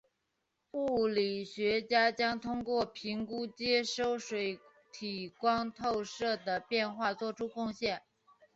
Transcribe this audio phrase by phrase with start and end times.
[0.71, 4.59] 物理学家将通过评估接收水
[4.91, 8.01] 体光透射的变化做出贡献。